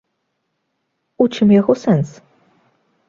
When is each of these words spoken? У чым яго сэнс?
У 1.25 1.27
чым 1.35 1.47
яго 1.59 1.73
сэнс? 1.83 2.09